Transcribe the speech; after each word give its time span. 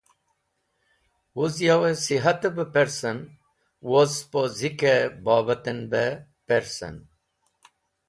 Wuz 1.35 1.55
yo 1.67 1.77
sihatẽ 2.03 2.53
bẽ 2.55 2.71
persẽm 2.73 3.17
woz 3.89 4.11
spo 4.21 4.41
zikẽ 4.57 4.97
bobatẽn 5.23 5.79
bẽ 5.91 6.07
pẽrsẽm. 6.47 6.95